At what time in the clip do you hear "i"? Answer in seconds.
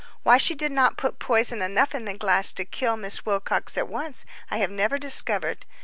4.49-4.57